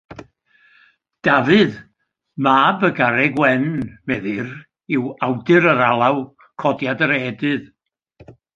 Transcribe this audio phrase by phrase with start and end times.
[1.27, 1.75] Dafydd,
[2.47, 3.67] mab y Garreg Wen,
[4.11, 4.49] meddir,
[4.97, 6.19] yw awdur yr alaw
[6.65, 7.73] Codiad yr Ehedydd.